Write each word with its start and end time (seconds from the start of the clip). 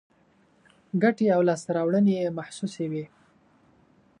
ګټې 1.01 1.25
او 1.35 1.41
لاسته 1.47 1.69
راوړنې 1.77 2.13
یې 2.21 2.35
محسوسې 2.37 2.85
وي. 2.91 3.05